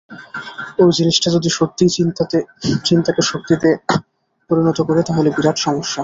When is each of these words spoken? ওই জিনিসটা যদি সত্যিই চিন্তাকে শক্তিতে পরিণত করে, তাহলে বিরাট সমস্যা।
ওই 0.79 0.91
জিনিসটা 0.99 1.27
যদি 1.35 1.49
সত্যিই 1.57 1.91
চিন্তাকে 2.85 3.21
শক্তিতে 3.31 3.69
পরিণত 4.49 4.79
করে, 4.81 5.01
তাহলে 5.03 5.29
বিরাট 5.35 5.57
সমস্যা। 5.57 5.99